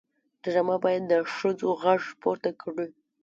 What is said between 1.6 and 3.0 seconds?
غږ پورته کړي